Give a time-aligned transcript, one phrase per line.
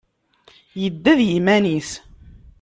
[0.81, 1.91] Yedda d yiman-is.